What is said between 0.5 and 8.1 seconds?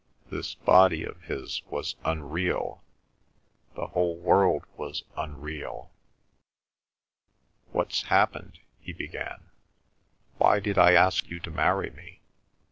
body of his was unreal; the whole world was unreal. "What's